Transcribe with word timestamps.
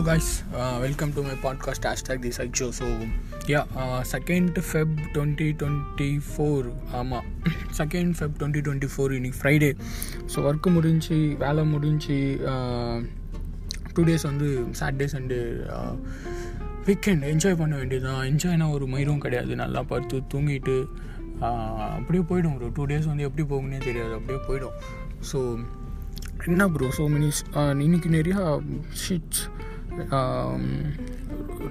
Hello 0.00 0.08
guys 0.08 0.34
welcome 0.82 1.10
to 1.14 1.22
my 1.24 1.34
podcast 1.42 1.86
hashtag 1.88 2.20
the 2.26 2.30
psych 2.36 2.54
show 2.60 2.66
so 2.78 2.86
yeah 3.50 3.60
second 4.12 4.58
Feb 4.68 4.94
twenty 5.14 5.48
twenty 5.60 6.06
four 6.28 6.68
ஆமாம் 7.00 7.26
second 7.80 8.12
Feb 8.18 8.36
twenty 8.38 8.60
twenty 8.66 8.88
four 8.92 9.14
இன்னைக்கு 9.16 9.38
Friday 9.40 9.70
so 10.32 10.44
work 10.48 10.70
முடிஞ்சு 10.76 11.18
வேலை 11.44 11.64
முடிஞ்சு 11.74 12.18
uh, 12.52 12.96
two 13.92 14.04
days 14.08 14.26
வந்து 14.30 14.48
Saturday 14.80 15.08
Sunday 15.14 15.40
weekend 16.88 17.26
enjoy 17.32 17.60
பண்ண 17.60 17.76
வேண்டியது 17.76 18.06
தான் 18.08 18.24
என்ஜாய்னா 18.30 18.68
ஒரு 18.70 18.88
மயிரும் 18.94 19.22
கிடையாது. 19.26 19.54
நல்லா 19.54 19.82
படுத்து 19.92 20.22
தூங்கிட்டு 20.34 20.78
uh, 21.46 21.88
அப்படியே 21.98 22.24
போயிடும் 22.32 22.56
ஒரு 22.58 22.70
டூ 22.78 22.86
டேஸ் 22.92 23.10
வந்து 23.12 23.26
எப்படி 23.30 23.46
போகும்னே 23.52 23.82
தெரியாது. 23.88 24.14
அப்படியே 24.14 24.40
போயிடும். 24.48 24.76
ஸோ 25.32 25.40
என்ன 26.48 26.66
ப்ரோ 26.74 26.86
ஸோ 26.98 27.06
மெனி 27.14 27.30
இன்னைக்கு 27.86 28.10
நிறையா 28.10 28.42
ஷிட்ஸ் 29.02 29.42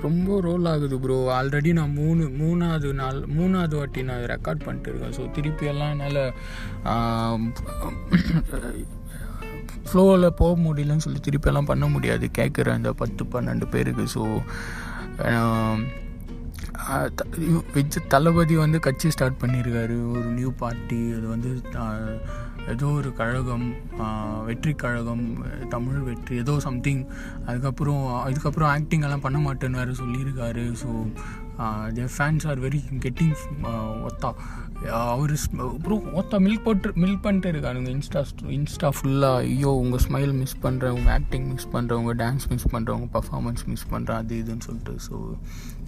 ரொம்ப 0.03 0.41
ரோல் 0.41 0.65
ஆகுது 0.65 0.97
ப்ரோ 0.99 1.15
ஆல்ரெடி 1.37 1.71
நான் 1.73 1.95
மூணு 1.99 2.23
மூணாவது 2.41 2.89
நாள் 2.93 3.19
மூணாவது 3.37 3.75
வாட்டி 3.77 4.01
நான் 4.09 4.27
ரெக்கார்ட் 4.33 4.65
பண்ணிட்டு 4.65 4.89
இருக்கேன். 4.91 5.15
ஸோ 5.17 5.23
திருப்பியெல்லாம் 5.37 5.91
என்னால் 5.95 6.21
ஃப்ளோவில் 9.89 10.37
போக 10.41 10.53
முடியலன்னு 10.65 11.05
சொல்லி 11.05 11.19
திருப்பியெல்லாம் 11.27 11.69
பண்ண 11.71 11.85
முடியாது. 11.87 12.29
கேட்குற 12.37 12.69
அந்த 12.69 12.91
பத்து 12.93 13.25
பன்னெண்டு 13.25 13.67
பேருக்கு. 13.75 14.05
ஸோ 14.15 14.23
விஜய் 17.73 18.07
தளபதி 18.07 18.55
வந்து 18.55 18.79
கட்சி 18.79 19.11
ஸ்டார்ட் 19.11 19.41
பண்ணியிருக்காரு 19.41 20.11
ஒரு 20.11 20.23
நியூ 20.23 20.51
பார்ட்டி 20.51 21.11
அது 21.11 21.27
வந்து 21.27 21.61
ஏதோ 22.67 22.85
ஒரு 22.85 23.13
கழகம் 23.13 23.75
வெற்றி 24.45 24.73
கழகம் 24.73 25.45
தமிழ் 25.69 25.99
வெற்றி 25.99 26.35
ஏதோ 26.35 26.59
சம்திங் 26.59 27.05
அதுக்கப்புறம் 27.45 28.21
அதுக்கப்புறம் 28.23 28.69
ஆக்டிங் 28.69 29.01
எல்லாம் 29.01 29.19
பண்ண 29.19 29.39
மாட்டேன்னு 29.39 29.71
வேறு 29.71 29.91
சொல்லியிருக்காரு. 29.91 30.75
So 30.83 30.89
their 31.97 32.11
fans 32.17 32.47
are 32.47 32.59
very 32.65 32.81
getting 33.05 33.35
ஒத்தா. 34.09 34.31
அவர் 35.13 35.31
அப்புறம் 35.63 36.03
ஒத்தா 36.19 36.37
மில்க் 36.45 36.63
போட்டு 36.65 36.89
மில்க் 37.03 37.21
பண்ணிட்டு 37.21 37.49
இருக்காருங்க 37.51 37.89
இன்ஸ்டா 37.95 38.21
இன்ஸ்டா 38.57 38.89
ஃபுல்லாக 38.97 39.41
ஐயோ 39.47 39.71
உங்கள் 39.83 39.99
ஸ்மைல் 40.07 40.33
மிஸ் 40.33 40.55
பண்ணுறேன் 40.63 40.95
உங்கள் 40.99 41.13
ஆக்டிங் 41.13 41.47
மிஸ் 41.51 41.67
பண்ணுறேன் 41.73 41.99
உங்கள் 42.01 42.19
டான்ஸ் 42.21 42.47
மிஸ் 42.49 42.69
பண்ணுறேன் 42.75 42.97
உங்கள் 42.99 43.53
மிஸ் 43.73 43.85
பண்ணுறேன் 43.91 44.19
அது 44.21 44.35
இதுன்னு 44.43 44.65
சொல்லிட்டு. 44.67 44.95
ஸோ 45.09 45.15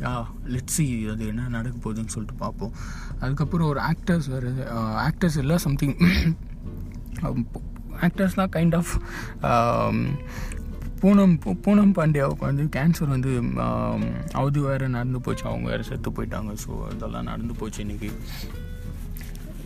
யா 0.03 0.13
லெட்ஸி 0.55 0.87
அது 1.13 1.27
என்ன 1.27 1.47
நடக்க 1.57 1.75
போகுதுன்னு 1.83 2.13
சொல்லிட்டு 2.15 2.39
பார்ப்போம். 2.45 2.73
அதுக்கப்புறம் 3.19 3.67
ஒரு 3.67 3.81
ஆக்டர்ஸ் 3.81 4.29
வேறு 4.33 4.51
ஆக்டர்ஸ் 5.09 5.37
இல்லை 5.37 5.57
சம்திங் 5.67 5.95
ஆக்டர்ஸ்லாம் 8.07 8.51
கைண்ட் 8.57 8.75
ஆஃப் 8.75 8.93
பூனம் 11.01 11.35
பூனம் 11.65 11.93
பாண்டியாவுக்கு 11.97 12.43
வந்து 12.49 12.63
கேன்சர் 12.75 13.13
வந்து 13.13 13.31
அது 14.41 14.59
வேறு 14.65 14.87
நடந்து 14.95 15.19
போச்சு. 15.25 15.43
அவங்க 15.51 15.65
வேறு 15.73 15.83
செத்து 15.91 16.09
போயிட்டாங்க. 16.17 16.51
ஸோ 16.63 16.71
அதெல்லாம் 16.89 17.29
நடந்து 17.31 17.53
போச்சு 17.59 17.79
இன்றைக்கி 17.85 18.09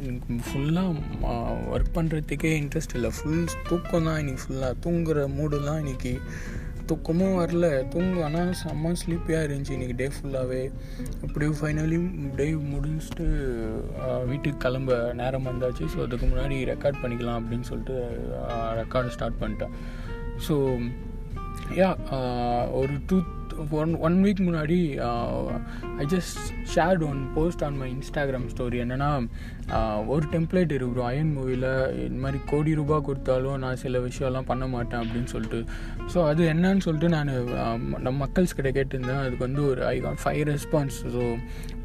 எனக்கு 0.08 0.36
ஃபுல்லாக 0.47 1.31
ஒர்க் 1.75 1.95
பண்ணுறதுக்கே 1.97 2.52
இன்ட்ரெஸ்ட் 2.61 2.95
இல்லை. 2.97 3.09
ஃபுல் 3.17 3.45
தூக்கம் 3.69 4.08
தான் 4.08 4.19
இன்றைக்கி 4.22 4.42
ஃபுல்லாக 4.44 4.80
தூங்குற 4.86 5.25
மூடுலாம் 5.38 5.80
இன்றைக்கி 5.83 6.14
தூக்கமும் 6.89 7.38
வரல. 7.42 7.67
தூங்க 7.94 8.23
ஆனால் 8.25 8.52
செம்ம 8.61 8.92
ஸ்லீப்பியாக 9.02 9.45
இருந்துச்சு 9.45 9.75
இன்றைக்கி 9.77 9.95
டே 10.02 10.08
ஃபுல்லாகவே 10.17 10.61
அப்படியே 11.25 11.52
ஃபைனலி 11.59 11.99
டே 12.39 12.47
முடிஞ்சிட்டு 12.73 13.25
வீட்டுக்கு 14.30 14.59
கிளம்ப 14.66 14.99
நேரம் 15.22 15.49
வந்தாச்சு. 15.52 15.86
ஸோ 15.94 15.99
அதுக்கு 16.05 16.27
முன்னாடி 16.31 16.59
ரெக்கார்ட் 16.72 17.02
பண்ணிக்கலாம் 17.03 17.39
அப்படின்னு 17.42 17.67
சொல்லிட்டு 17.72 17.97
ரெக்கார்டு 18.81 19.16
ஸ்டார்ட் 19.17 19.42
பண்ணிட்டேன். 19.44 19.75
ஸோ 20.47 20.55
யா 21.73 21.89
uh, 22.16 22.63
ஒரு 22.80 22.95
டூ 23.09 23.17
ஒன் 23.81 23.91
ஒன் 24.05 24.17
வீக் 24.23 24.39
முன்னாடி 24.48 24.77
I 26.02 26.05
just 26.14 26.39
shared 26.73 27.03
one 27.09 27.20
post 27.36 27.61
on 27.67 27.77
my 27.81 27.87
Instagram 27.93 28.48
story 28.53 28.77
என்னென்னா 28.83 29.09
ஒரு 30.14 30.26
டெம்ப்ளேட் 30.33 30.73
இருக்கிறோம் 30.77 31.08
அயன் 31.11 31.31
மூவியில் 31.36 31.67
இந்த 32.05 32.17
மாதிரி 32.23 32.39
கோடி 32.52 32.71
ரூபா 32.80 32.98
கொடுத்தாலும் 33.08 33.61
நான் 33.64 33.81
சில 33.83 33.99
விஷயம்லாம் 34.08 34.49
பண்ண 34.52 34.65
மாட்டேன் 34.73 35.02
அப்படின்னு 35.03 35.31
சொல்லிட்டு. 35.36 35.61
ஸோ 36.14 36.20
அது 36.31 36.43
என்னன்னு 36.53 36.86
சொல்லிட்டு 36.87 37.09
நான் 37.15 37.31
um, 37.64 37.86
நம்ம 38.05 38.15
மக்கள்ஸ் 38.23 38.58
கிட்ட 38.58 38.71
கேட்டிருந்தேன். 38.77 39.23
அதுக்கு 39.23 39.45
வந்து 39.47 39.64
ஒரு 39.71 39.83
I 39.93 39.95
got 40.05 40.21
five 40.26 40.43
response 40.52 40.99
so 41.15 41.23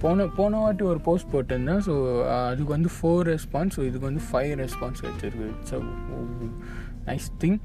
போன 0.04 0.26
போன 0.40 0.60
வாட்டி 0.64 0.84
ஒரு 0.92 1.02
போஸ்ட் 1.08 1.32
போட்டிருந்தேன். 1.36 1.82
ஸோ 1.88 1.94
uh, 2.26 2.44
அதுக்கு 2.50 2.72
வந்து 2.76 2.92
ஃபோர் 2.98 3.24
ரெஸ்பான்ஸ் 3.32 3.76
ஸோ 3.78 3.84
இதுக்கு 3.90 4.10
வந்து 4.10 4.24
ஃபைவ் 4.32 4.52
ரெஸ்பான்ஸ் 4.64 5.02
வச்சுருக்கு. 5.08 5.48
It's 5.56 5.74
a 5.78 5.82
nice 7.08 7.30
thing 7.42 7.58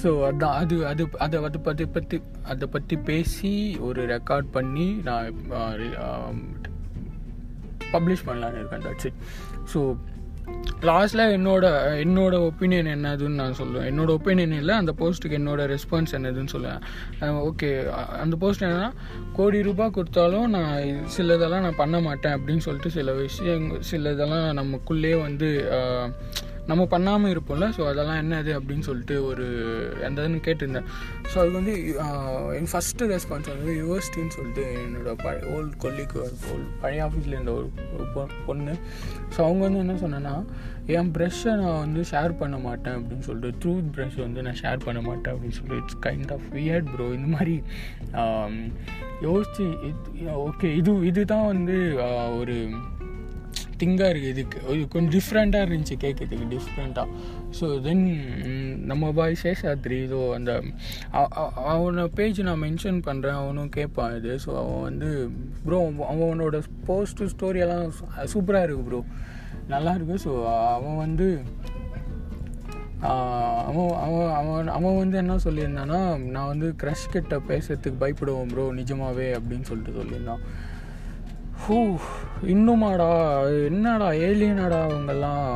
so 0.00 0.10
அதான் 0.28 0.56
அது 0.56 0.74
அது 0.86 1.04
அதை 1.18 1.36
அதை 1.44 1.58
பற்றி 1.60 1.84
பற்றி 1.86 2.16
அதை 2.44 2.66
பற்றி 2.68 2.96
பேசி 3.08 3.52
ஒரு 3.78 4.00
ரெக்கார்ட் 4.06 4.48
பண்ணி 4.52 4.86
நான் 5.02 5.28
uh, 5.60 6.32
பப்ளிஷ் 7.94 8.22
um, 8.22 8.28
பண்ணலான்னு 8.28 8.60
இருக்கேன் 8.60 8.84
தட்ஸ் 8.86 9.06
இட் 9.06 9.20
ஸோ 9.72 9.80
லாஸ்ட்டில் 10.82 11.32
என்னோட 11.36 11.64
என்னோட 12.04 12.34
ஒப்பீனியன் 12.48 12.88
என்னதுன்னு 12.94 13.40
நான் 13.42 13.58
சொல்லுவேன். 13.58 13.86
என்னோட 13.90 14.10
ஒப்பீனியன் 14.18 14.54
இல்லை 14.60 14.74
அந்த 14.74 14.92
போஸ்ட்டுக்கு 15.00 15.38
என்னோட 15.40 15.64
ரெஸ்பான்ஸ் 15.74 16.14
என்னதுன்னு 16.18 16.52
சொல்லுவேன். 16.54 16.80
ஓகே 17.48 17.68
அந்த 18.22 18.36
போஸ்ட் 18.36 18.64
என்னென்னா 18.66 18.90
கோடி 19.32 19.58
ரூபாய் 19.62 19.94
கொடுத்தாலும் 19.98 20.48
நான் 20.50 21.04
சில 21.16 21.36
இதெல்லாம் 21.36 21.66
நான் 21.66 21.80
பண்ண 21.82 22.00
மாட்டேன் 22.00 22.34
அப்படின்னு 22.38 22.64
சொல்லிட்டு 22.66 22.90
சில 22.90 23.12
விஷயம் 23.20 23.68
சில 23.90 24.12
இதெல்லாம் 24.12 24.48
நமக்குள்ளே 24.60 25.14
வந்து 25.26 25.50
uh, 25.78 26.06
நம்ம 26.70 26.82
பண்ணாமல் 26.94 27.32
இருப்போம்ல. 27.34 27.66
ஸோ 27.76 27.82
அதெல்லாம் 27.90 28.20
என்னது 28.22 28.50
அப்படின்னு 28.58 28.84
சொல்லிட்டு 28.88 29.16
ஒரு 29.30 29.46
எந்ததுன்னு 30.08 30.40
கேட்டிருந்தேன். 30.46 30.88
ஸோ 31.30 31.36
அது 31.42 31.50
வந்து 31.58 31.74
என் 32.58 32.70
ஃபஸ்ட்டு 32.72 33.08
ரெஸ்பான்ஸ் 33.12 33.50
வந்து 33.54 33.72
யூனிவர்சிட்டின்னு 33.80 34.34
சொல்லிட்டு 34.36 34.64
என்னோடய 34.84 35.16
பழைய 35.24 35.54
ஓல்டு 35.54 35.74
கொல்லிக்கு 35.84 36.18
ஓல்டு 36.52 36.68
பழைய 36.84 37.06
ஆஃபீஸில் 37.08 37.36
இருந்த 37.36 37.54
ஒரு 37.96 38.06
பொண்ணு. 38.48 38.76
ஸோ 39.34 39.40
அவங்க 39.48 39.62
வந்து 39.68 39.82
என்ன 39.84 39.96
சொன்னேன்னா 40.04 40.34
என் 40.98 41.10
ப்ரெஷ்ஷை 41.16 41.52
நான் 41.62 41.82
வந்து 41.84 42.00
ஷேர் 42.12 42.32
பண்ண 42.38 42.56
மாட்டேன் 42.68 42.96
அப்படின்னு 42.98 43.26
சொல்லிட்டு 43.26 43.58
ட்ரூத் 43.62 43.90
ப்ரெஷ் 43.96 44.16
வந்து 44.24 44.42
நான் 44.46 44.60
ஷேர் 44.62 44.86
பண்ண 44.86 45.00
மாட்டேன் 45.08 45.32
அப்படின்னு 45.34 45.58
சொல்லிட்டு 45.58 45.82
it's 45.82 46.00
kind 46.06 46.32
of 46.36 46.46
weird 46.56 46.88
bro 46.94 47.06
இந்த 47.18 47.28
மாதிரி 47.36 47.56
யோசிச்சு 49.26 49.66
ஓகே 50.48 50.70
இது 50.80 50.92
இதுதான் 51.10 51.50
வந்து 51.52 51.76
ஒரு 52.40 52.56
திங்காக 53.82 54.10
இருக்குது 54.12 54.32
இதுக்கு. 54.34 54.58
கொஞ்சம் 54.94 55.12
டிஃப்ரெண்ட்டாக 55.16 55.66
இருந்துச்சு 55.68 55.96
கேட்கறதுக்கு 56.04 56.46
டிஃப்ரெண்ட்டாக 56.54 57.08
ஸோ 57.58 57.66
தென் 57.86 58.04
நம்ம 58.90 59.12
பாய் 59.18 59.40
சேஷாத்ரி 59.42 60.00
ஸோ 60.12 60.20
அந்த 60.38 60.52
அவனை 61.74 62.04
பேஜ் 62.18 62.40
நான் 62.48 62.62
மென்ஷன் 62.66 63.00
பண்ணுறேன் 63.08 63.40
அவனும் 63.42 63.74
கேட்பான் 63.78 64.16
இது. 64.20 64.34
ஸோ 64.44 64.50
அவன் 64.62 64.82
வந்து 64.88 65.10
ப்ரோ 65.66 65.80
அவனோட 66.12 66.60
போஸ்ட்டு 66.88 67.30
ஸ்டோரியெல்லாம் 67.34 67.86
சூப்பராக 68.34 68.66
இருக்குது 68.66 68.88
ப்ரோ 68.88 69.02
நல்லா 69.74 69.92
இருக்குது 69.96 70.22
ஸோ 70.26 70.32
அவன் 70.76 70.98
வந்து 71.04 71.28
அவன் 73.66 73.88
அவன் 74.04 74.28
அவன் 74.38 74.68
அவன் 74.74 74.98
வந்து 74.98 75.16
என்ன 75.22 75.36
சொல்லியிருந்தான்னா 75.44 76.00
நான் 76.34 76.50
வந்து 76.50 76.68
க்ரஷ் 76.82 77.06
கிட்ட 77.14 77.36
பேசுறதுக்கு 77.48 78.02
பயப்படுவோம் 78.02 78.50
ப்ரோ 78.52 78.64
நிஜமாவே 78.80 79.26
அப்படின்னு 79.38 79.68
சொல்லிட்டு 79.70 79.98
சொல்லியிருந்தான். 80.00 80.44
ஹூ 81.64 81.76
இன்னுமாடா 82.52 83.08
என்னடா 83.66 84.06
ஏலியனாடா 84.26 84.78
அவங்கெல்லாம். 84.86 85.50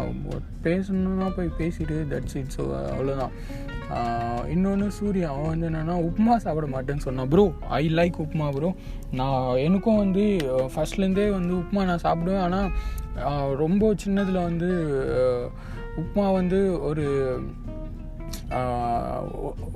பேசணுன்னா 0.66 1.28
போய் 1.36 1.48
பேசிட்டு 1.58 1.96
தட்ஸ் 2.12 2.36
இட்ஸ் 2.40 2.60
அவ்வளோதான் 2.90 3.32
இன்னொன்று 4.52 4.86
சூர்யா 4.98 5.28
அவன் 5.32 5.50
வந்து 5.52 5.68
என்னென்னா 5.70 5.96
உப்புமா 6.08 6.36
சாப்பிட 6.44 6.66
மாட்டேன்னு 6.74 7.06
சொன்னான். 7.06 7.30
Bro 7.32 7.44
I 7.78 7.82
like 7.98 8.20
upma 8.24 8.46
bro 8.56 8.70
நான் 9.20 9.48
எனக்கும் 9.66 10.00
வந்து 10.04 10.24
ஃபஸ்ட்லேருந்தே 10.74 11.26
வந்து 11.30 11.54
உப்புமா 11.60 11.84
நான் 11.90 12.04
சாப்பிடுவேன். 12.06 12.44
ஆனால் 12.46 13.56
ரொம்ப 13.64 13.92
சின்னதில் 14.04 14.46
வந்து 14.48 14.70
உப்புமா 16.02 16.26
வந்து 16.40 16.60
ஒரு 16.82 17.06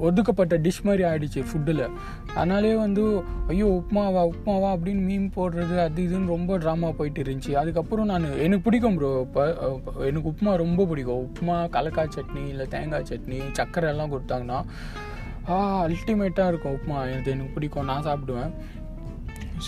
ஒதுக்கப்பட்ட 0.06 0.54
டிஷ் 0.64 0.84
மாதிரி 0.88 1.02
ஆகிடுச்சு 1.08 1.40
ஃபுட்டில் 1.48 1.82
அதனாலே 2.34 2.74
வந்து 2.82 3.04
ஐயோ 3.52 3.68
உப்மாவா 3.78 4.22
உப்மாவா 4.32 4.68
அப்படின்னு 4.76 5.02
மீன் 5.08 5.26
போடுறது 5.36 5.76
அது 5.84 6.02
இதுன்னு 6.06 6.32
ரொம்ப 6.34 6.58
ட்ராமா 6.58 6.90
போயிட்டு 6.98 7.22
இருந்துச்சு. 7.22 7.52
அதுக்கப்புறம் 7.62 8.10
நான் 8.12 8.26
எனக்கு 8.46 8.66
பிடிக்கும் 8.66 8.96
ப்ரோ 8.98 9.10
இப்போ 9.26 9.44
எனக்கு 10.10 10.30
உப்புமா 10.32 10.54
ரொம்ப 10.64 10.86
பிடிக்கும். 10.90 11.22
உப்புமா 11.26 11.56
கலக்காய் 11.76 12.14
சட்னி 12.16 12.44
இல்லை 12.48 12.66
தேங்காய் 12.74 13.08
சட்னி 13.10 13.40
சக்கரை 13.60 13.90
எல்லாம் 13.94 14.12
கொடுத்தாங்கன்னா 14.14 14.60
அல்டிமேட்டாக 15.84 16.50
இருக்கும் 16.52 16.76
உப்புமா. 16.78 16.98
எனக்கு 17.12 17.30
எனக்கு 17.34 17.54
பிடிக்கும். 17.54 17.88
நான் 17.90 18.06
சாப்பிடுவேன். 18.08 18.52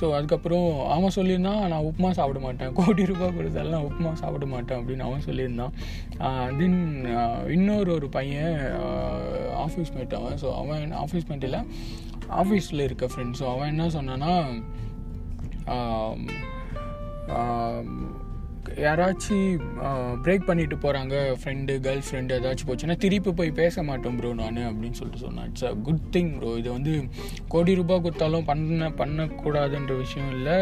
ஸோ 0.00 0.05
அதுக்கப்புறம் 0.12 0.89
அவன் 0.89 1.15
சொல்லியிருந்தான் 1.15 1.67
நான் 1.67 1.87
உப்புமா 1.91 2.11
சாப்பிட 2.11 2.39
மாட்டேன். 2.39 2.73
கோடி 2.73 3.06
ரூபாய் 3.06 3.35
கொடுத்தாலும் 3.35 3.71
நான் 3.71 3.89
உப்புமா 3.91 4.12
சாப்பிட 4.12 4.47
மாட்டேன் 4.47 4.79
அப்படின்னு 4.79 4.99
அவன் 4.99 5.27
சொல்லியிருந்தான். 5.27 5.75
Uh, 6.21 6.59
தென் 6.59 7.05
uh, 7.05 7.50
இன்னொரு 7.50 7.93
ஒரு 7.93 8.09
பையன் 8.09 8.56
uh, 8.56 9.67
ஆஃபீஸ் 9.67 9.93
மேட் 9.97 10.15
அவன். 10.15 10.39
ஸோ 10.43 10.55
அவன் 10.55 10.93
ஆஃபீஸ் 10.93 11.29
மேட் 11.29 11.43
இல்லை 11.43 11.62
ஆஃபீஸில் 12.29 12.81
இருக்க 12.81 13.06
ஃப்ரெண்ட் 13.06 13.35
ஸோ 13.41 13.47
அவன் 13.53 13.69
என்ன 13.69 13.89
சொன்னான்னா 13.91 14.35
um, 15.67 16.29
um, 17.29 18.22
யாராச்சும் 18.85 19.49
பிரேக் 20.25 20.47
பண்ணிட்டு 20.49 20.76
போகிறாங்க 20.85 21.14
ஃப்ரெண்டு 21.41 21.73
கேர்ள் 21.87 22.05
ஃப்ரெண்டு 22.09 22.37
ஏதாச்சும் 22.38 22.69
போச்சுன்னா 22.70 22.97
திருப்பி 23.05 23.32
போய் 23.41 23.50
பேச 23.61 23.82
மாட்டோம் 23.88 24.17
ப்ரோ 24.19 24.31
நான் 24.41 24.61
அப்படின்னு 24.69 24.99
சொல்லிட்டு 25.00 25.25
சொன்னேன். 25.25 25.49
It's 25.50 25.67
a 25.70 25.73
good 25.88 26.06
thing 26.17 26.31
bro 26.37 26.53
இது 26.61 26.70
வந்து 26.73 26.94
கோடி 27.55 27.75
ரூபாய் 27.81 28.05
கொடுத்தாலும் 28.05 28.49
பண்ண 28.50 28.91
பண்ணக்கூடாதுன்ற 29.00 29.97
விஷயம் 30.05 30.31
இல்லை. 30.37 30.59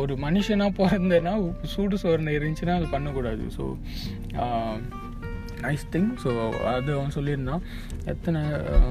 ஒரு 0.00 0.14
மனுஷனாக 0.26 0.76
பிறந்தேன்னா 0.80 1.32
சூடு 1.72 1.96
சோறுன்னு 2.02 2.36
இருந்துச்சுன்னா 2.38 2.76
அது 2.80 2.88
பண்ணக்கூடாது. 2.96 3.44
ஸோ 3.56 3.64
நைஸ் 5.64 5.86
திங் 5.94 6.10
ஸோ 6.24 6.30
அது 6.72 6.90
அவன் 6.98 7.14
சொல்லியிருந்தான். 7.16 7.64
எத்தனை 8.12 8.42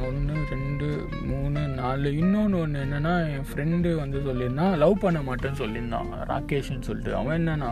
ஒன்று 0.09 0.35
ரெண்டு 0.53 0.87
மூணு 1.31 1.61
நாலு 1.81 2.09
இன்னொன்று 2.21 2.59
ஒன்று 2.63 2.83
என்னென்னா 2.85 3.13
என் 3.35 3.47
ஃப்ரெண்டு 3.51 3.91
வந்து 4.03 4.19
சொல்லியிருந்தான். 4.29 4.75
லவ் 4.83 5.03
பண்ண 5.05 5.21
மாட்டேன்னு 5.29 5.61
சொல்லியிருந்தான். 5.63 6.11
ராகேஷ்னு 6.33 6.87
சொல்லிட்டு. 6.89 7.15
அவன் 7.21 7.39
என்னென்னா 7.41 7.71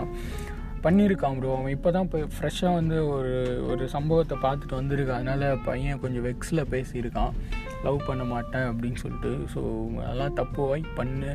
பண்ணியிருக்கான் 0.83 1.37
ப்ரோ 1.37 1.55
அவன் 1.55 1.73
இப்போ 1.75 1.89
தான் 1.93 2.05
இப்போ 2.07 2.19
ஃப்ரெஷ்ஷாக 2.35 2.77
வந்து 2.79 2.97
ஒரு 3.15 3.31
ஒரு 3.71 3.83
சம்பவத்தை 3.95 4.35
பார்த்துட்டு 4.43 4.79
வந்திருக்கான். 4.79 5.19
அதனால் 5.21 5.63
பையன் 5.65 5.99
கொஞ்சம் 6.03 6.25
வெக்ஸில் 6.27 6.69
பேசியிருக்கான். 6.73 7.33
லவ் 7.85 7.99
பண்ண 8.07 8.23
மாட்டேன் 8.31 8.67
அப்படின்னு 8.69 8.99
சொல்லிட்டு. 9.01 9.31
ஸோ 9.53 9.61
அதெல்லாம் 10.05 10.37
தப்பு 10.39 10.63
பண்ணு. 10.99 11.31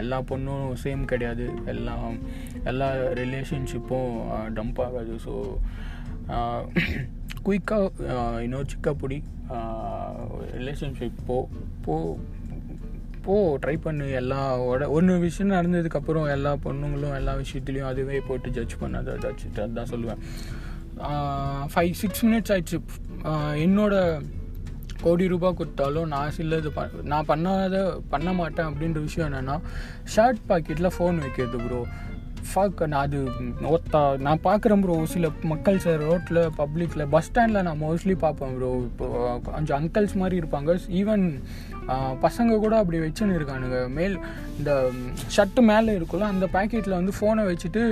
எல்லா 0.00 0.18
பொண்ணும் 0.30 0.66
சேம் 0.84 1.04
கிடையாது. 1.12 1.46
எல்லாம் 1.72 2.16
எல்லா 2.72 2.88
ரிலேஷன்ஷிப்பும் 3.20 4.14
டம்ப் 4.58 4.82
ஆகாது. 4.86 5.14
ஸோ 5.26 5.34
குயிக்காக 7.46 8.40
இன்னொரு 8.42 8.66
சிக்கா 8.72 8.92
பிடி 9.00 9.18
ரிலேஷன்ஷிப் 10.58 11.18
போ 11.26 11.48
போ 11.84 12.18
போ 13.22 13.58
ட்ரை 13.58 13.76
பண்ணு 13.76 14.06
எல்லா 14.20 14.38
ஒன்று 14.96 15.18
விஷயம் 15.18 15.54
நடந்ததுக்கப்புறம் 15.56 16.30
எல்லா 16.30 16.52
பொண்ணுங்களும் 16.64 17.14
எல்லா 17.14 17.34
விஷயத்துலையும் 17.34 17.90
அதுவே 17.90 18.20
போட்டு 18.20 18.50
ஜட்ஜ் 18.50 18.76
பண்ணாது 18.80 19.18
ஜட்ஜ் 19.18 19.44
அதுதான் 19.60 19.92
சொல்லுவேன். 19.92 20.22
ஃபைவ் 21.74 21.92
சிக்ஸ் 21.92 22.24
மினிட்ஸ் 22.26 22.52
ஆயிடுச்சு. 22.54 22.80
என்னோட 23.64 23.94
கோடி 25.02 25.28
ரூபாய் 25.28 25.54
கொடுத்தாலும் 25.54 26.06
நான் 26.06 26.34
சில்லது 26.36 26.70
ப 26.70 26.82
நான் 27.02 27.28
பண்ணாத 27.28 28.00
பண்ண 28.08 28.32
மாட்டேன் 28.32 28.66
அப்படின்ற 28.66 29.00
விஷயம் 29.00 29.32
என்னென்னா 29.32 29.56
ஷர்ட் 30.16 30.42
பாக்கெட்டில் 30.48 30.94
ஃபோன் 30.98 31.18
வைக்கிறது 31.18 31.58
ப்ரோ 31.58 31.80
ஃபக் 32.54 32.86
நான் 32.86 33.00
அது 33.00 33.24
ஒத்தா 33.70 34.18
நான் 34.18 34.40
பார்க்குறேன் 34.44 34.80
ப்ரோ 34.80 35.04
சில 35.04 35.28
மக்கள் 35.42 35.78
சார் 35.78 36.00
ரோட்டில் 36.00 36.50
பப்ளிக்கில் 36.56 37.08
பஸ் 37.08 37.24
ஸ்டாண்டில் 37.24 37.62
நான் 37.62 37.82
மோஸ்ட்லி 37.82 38.14
பார்ப்பேன் 38.14 38.54
ப்ரோ 38.56 38.76
இப்போ 38.80 39.40
கொஞ்சம் 39.42 39.78
அங்கிள்ஸ் 39.78 40.14
மாதிரி 40.14 40.40
இருப்பாங்க. 40.40 40.78
ஈவன் 40.88 41.24
பசங்க 42.24 42.52
கூட 42.64 42.74
அப்படி 42.82 42.98
வச்சுன்னு 43.06 43.36
இருக்கானுங்க. 43.38 43.78
மேல் 43.98 44.16
இந்த 44.58 44.72
ஷர்ட்டு 45.34 45.62
மேலே 45.70 45.92
இருக்குல்ல 45.98 46.32
அந்த 46.34 46.46
பேக்கெட்டில் 46.56 46.98
வந்து 47.00 47.14
ஃபோனை 47.18 47.44
வச்சுட்டு 47.50 47.82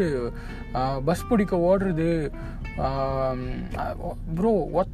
பஸ் 1.09 1.29
பிடிக்க 1.31 1.55
ஓடுறது 1.69 2.09
ப்ரோ 4.37 4.53
ஒத் 4.81 4.93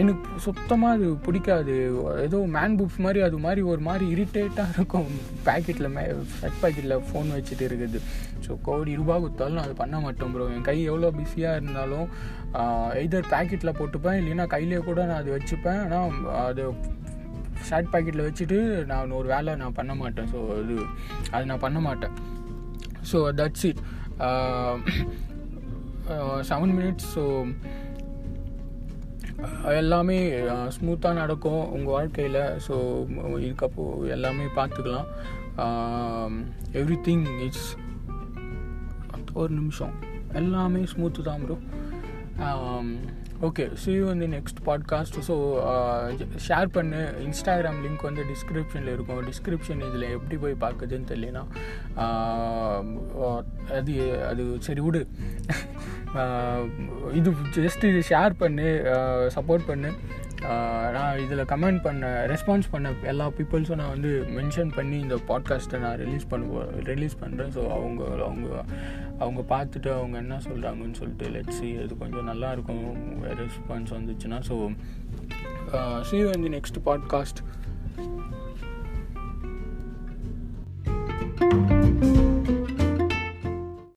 எனக்கு 0.00 0.26
சுத்தமாக 0.44 0.96
அது 0.96 1.06
பிடிக்காது. 1.26 1.76
ஏதோ 2.26 2.38
மேன் 2.56 2.76
புக்ஸ் 2.80 3.00
மாதிரி 3.04 3.20
அது 3.28 3.38
மாதிரி 3.46 3.62
ஒரு 3.72 3.82
மாதிரி 3.88 4.04
இரிட்டேட்டாக 4.14 4.74
இருக்கும். 4.76 5.08
பேக்கெட்டில் 5.48 5.92
மே 5.96 6.04
ஷர்ட் 6.36 6.60
பேக்கெட்டில் 6.62 6.96
ஃபோன் 7.08 7.34
வச்சுட்டு 7.36 7.64
இருக்குது. 7.70 8.00
ஸோ 8.44 8.58
கோடி 8.68 8.94
ரூபாய் 9.00 9.22
கொடுத்தாலும் 9.24 9.58
நான் 9.58 9.68
அது 9.68 9.76
பண்ண 9.82 9.96
மாட்டேன் 10.04 10.32
ப்ரோ 10.36 10.46
என் 10.56 10.68
கை 10.70 10.78
எவ்வளோ 10.92 11.10
பிஸியாக 11.18 11.58
இருந்தாலும் 11.60 12.06
எதர் 13.04 13.30
பேக்கெட்டில் 13.34 13.78
போட்டுப்பேன் 13.80 14.20
இல்லைன்னா 14.20 14.46
கையிலே 14.54 14.80
கூட 14.90 15.00
நான் 15.10 15.20
அது 15.22 15.36
வச்சுப்பேன். 15.36 15.82
ஆனால் 15.84 16.14
அது 16.48 16.64
ஷர்ட் 17.68 17.90
பாக்கெட்டில் 17.92 18.26
வச்சுட்டு 18.28 18.58
நான் 18.90 19.16
ஒரு 19.18 19.28
வேலை 19.34 19.54
நான் 19.62 19.76
பண்ண 19.78 19.94
மாட்டேன். 20.02 20.30
ஸோ 20.32 20.40
அது 20.58 20.76
அது 21.34 21.50
நான் 21.50 21.64
பண்ண 21.66 21.80
மாட்டேன். 21.88 22.14
So 23.10 23.18
that's 23.40 23.66
it 23.70 23.82
seven 26.50 26.74
minutes 26.78 27.10
so 27.16 27.24
எல்லாமே 29.80 30.16
uh, 30.52 30.66
ஸ்மூத்தாக 30.76 31.18
நடக்கும் 31.20 31.62
உங்கள் 31.76 31.94
வாழ்க்கையில். 31.96 32.40
ஸோ 32.66 32.74
இதுக்கப்போ 33.44 33.84
எல்லாமே 34.16 34.46
பார்த்துக்கலாம். 34.58 35.08
எவ்ரி 36.80 36.98
திங் 37.06 37.24
இட்ஸ் 37.46 37.68
ஒரு 39.40 39.52
நிமிஷம். 39.60 39.94
எல்லாமே 40.40 40.82
ஸ்மூத்து 40.92 41.20
தான் 41.28 41.42
ப்ரோ 41.44 41.56
ஓகே 43.46 43.64
ஸோ 43.82 43.88
யூ 43.96 44.02
வந்து 44.10 44.26
நெக்ஸ்ட் 44.34 44.58
பாட்காஸ்ட் 44.66 45.18
ஸோ 45.28 45.34
ஷேர் 46.46 46.68
பண்ணு. 46.76 46.98
இன்ஸ்டாகிராம் 47.26 47.78
லிங்க் 47.84 48.04
வந்து 48.08 48.22
டிஸ்கிரிப்ஷனில் 48.32 48.92
இருக்கும். 48.94 49.20
டிஸ்கிரிப்ஷன் 49.28 49.80
இதில் 49.88 50.04
எப்படி 50.16 50.36
போய் 50.42 50.56
பார்க்குதுன்னு 50.64 51.10
தெரியலனா 51.12 51.42
அது 53.78 53.94
அது 54.30 54.44
சரி 54.66 54.82
விடு. 54.86 55.02
இது 57.18 57.30
ஜஸ்ட் 57.58 57.86
இது 57.90 58.02
ஷேர் 58.12 58.34
பண்ணு 58.42 58.68
சப்போர்ட் 59.36 59.68
பண்ணு. 59.70 59.90
நான் 60.40 61.18
இதில் 61.18 61.44
கமெண்ட் 61.44 61.82
பண்ண 61.82 62.26
ரெஸ்பான்ஸ் 62.26 62.70
பண்ண 62.70 62.92
எல்லா 63.02 63.26
பீப்புள்ஸும் 63.28 63.76
நான் 63.76 63.88
வந்து 63.88 64.24
மென்ஷன் 64.36 64.72
பண்ணி 64.74 64.98
இந்த 65.00 65.14
பாட்காஸ்ட்டை 65.28 65.78
நான் 65.78 65.96
ரிலீஸ் 65.96 66.26
பண்ணுவோம் 66.30 66.70
ரிலீஸ் 66.84 67.16
பண்ணுறேன் 67.20 67.52
ஸோ 67.54 67.70
அவங்க 67.70 68.02
அவங்க 68.24 68.64
அவங்க 69.18 69.40
பார்த்துட்டு 69.48 69.90
அவங்க 69.92 70.18
என்ன 70.18 70.40
சொல்கிறாங்கன்னு 70.44 70.94
சொல்லிட்டு 70.94 71.28
லெட்ஸி 71.28 71.82
அது 71.82 71.96
கொஞ்சம் 71.98 72.28
நல்லாயிருக்கும் 72.28 72.84
ரெஸ்பான்ஸ் 73.38 73.92
வந்துச்சுன்னா 73.92 74.40
ஸோ 74.48 74.56
சி 76.02 76.24
வந்து 76.24 76.48
நெக்ஸ்ட் 76.48 76.80
பாட்காஸ்ட் 76.84 77.42